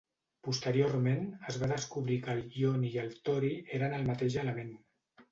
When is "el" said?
2.37-2.41, 3.01-3.11, 3.99-4.07